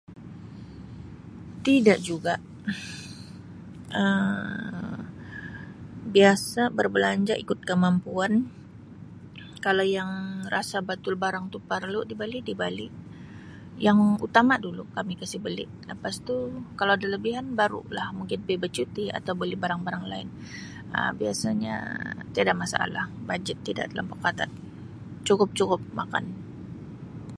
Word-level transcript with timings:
Tidak 1.65 1.99
juga 2.09 2.33
Um 4.01 4.97
biasa 6.15 6.61
berbelanja 6.77 7.33
ikut 7.43 7.59
kemampuan 7.69 8.33
kalau 9.65 9.85
yang 9.97 10.09
rasa 10.55 10.77
batul 10.89 11.15
barang 11.23 11.45
tu 11.53 11.57
parlu 11.71 11.99
di 12.09 12.15
bali 12.21 12.39
di 12.49 12.53
bali 12.61 12.87
yang 13.85 13.97
utama 14.27 14.53
dulu 14.65 14.83
kami 14.97 15.13
kasi 15.21 15.35
beli 15.45 15.65
lepastu 15.89 16.35
kalau 16.77 16.91
ada 16.97 17.07
lebihan 17.15 17.45
baru 17.59 17.79
lah 17.97 18.07
mungkin 18.17 18.39
p 18.45 18.49
bercuti 18.63 19.05
atau 19.17 19.33
beli 19.41 19.55
barang-barang 19.63 20.05
lain 20.11 20.27
Um 20.97 21.11
biasanya 21.21 21.75
tiada 22.33 22.53
masalah 22.63 23.03
bajet 23.29 23.57
tidak 23.67 23.85
telampau 23.91 24.17
katat 24.25 24.49
cukup 25.27 25.49
cukup 25.59 25.81
makan. 25.99 26.25